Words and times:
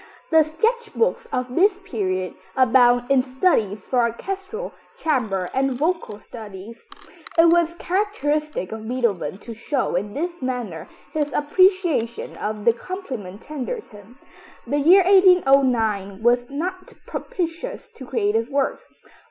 The 0.31 0.41
sketch 0.41 0.95
books 0.95 1.27
of 1.31 1.53
this 1.55 1.79
period 1.79 2.33
abound 2.57 3.11
in 3.11 3.21
studies 3.21 3.85
for 3.85 3.99
orchestral, 3.99 4.73
chamber 4.97 5.51
and 5.53 5.75
vocal 5.75 6.17
studies. 6.17 6.87
It 7.37 7.49
was 7.49 7.75
characteristic 7.75 8.71
of 8.71 8.87
Beethoven 8.87 9.37
to 9.37 9.53
show 9.53 9.93
in 9.93 10.15
this 10.15 10.41
manner 10.41 10.87
his 11.13 11.31
appreciation 11.33 12.35
of 12.37 12.65
the 12.65 12.73
compliment 12.73 13.41
tendered 13.43 13.83
him. 13.85 14.17
The 14.65 14.79
year 14.79 15.03
1809 15.03 16.23
was 16.23 16.49
not 16.49 16.93
propitious 17.05 17.87
to 17.89 18.03
creative 18.03 18.49
work. 18.49 18.81